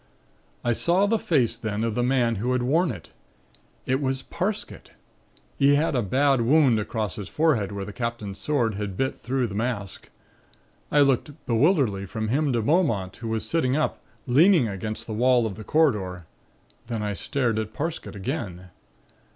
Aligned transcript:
I 0.63 0.73
saw 0.73 1.05
the 1.05 1.19
face 1.19 1.55
then 1.55 1.83
of 1.83 1.93
the 1.93 2.01
man 2.01 2.37
who 2.37 2.53
had 2.53 2.63
worn 2.63 2.89
it. 2.91 3.11
It 3.85 4.01
was 4.01 4.23
Parsket. 4.23 4.89
He 5.59 5.75
had 5.75 5.95
a 5.95 6.01
bad 6.01 6.41
wound 6.41 6.79
across 6.79 7.17
the 7.17 7.25
forehead 7.27 7.71
where 7.71 7.85
the 7.85 7.93
Captain's 7.93 8.39
sword 8.39 8.73
had 8.73 8.97
bit 8.97 9.19
through 9.19 9.45
the 9.45 9.53
mask. 9.53 10.09
I 10.91 11.01
looked 11.01 11.45
bewilderedly 11.45 12.07
from 12.07 12.29
him 12.29 12.51
to 12.53 12.63
Beaumont, 12.63 13.17
who 13.17 13.27
was 13.27 13.47
sitting 13.47 13.77
up, 13.77 14.01
leaning 14.25 14.67
against 14.67 15.05
the 15.05 15.13
wall 15.13 15.45
of 15.45 15.53
the 15.53 15.63
corridor. 15.63 16.25
Then 16.87 17.03
I 17.03 17.13
stared 17.13 17.59
at 17.59 17.71
Parsket 17.71 18.15
again. 18.15 18.71